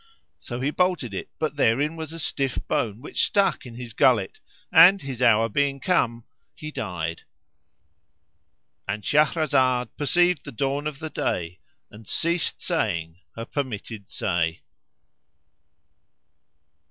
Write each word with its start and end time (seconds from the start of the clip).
So 0.39 0.59
he 0.61 0.71
bolted 0.71 1.13
it; 1.13 1.29
but 1.37 1.57
therein 1.57 1.95
was 1.95 2.11
a 2.11 2.17
stiff 2.17 2.57
bone 2.67 3.01
which 3.01 3.21
stuck 3.23 3.67
in 3.67 3.75
his 3.75 3.93
gullet 3.93 4.39
and, 4.71 4.99
his 4.99 5.21
hour 5.21 5.47
being 5.47 5.79
come, 5.79 6.25
he 6.55 6.71
died.—And 6.71 9.03
Shahrazad 9.03 9.89
perceived 9.99 10.43
the 10.43 10.51
dawn 10.51 10.87
of 10.87 10.97
day 11.13 11.59
and 11.91 12.07
ceased 12.07 12.63
saying 12.63 13.19
her 13.35 13.45
permitted 13.45 14.09
say. 14.09 14.63